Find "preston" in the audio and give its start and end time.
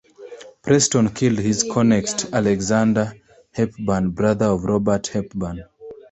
0.63-1.09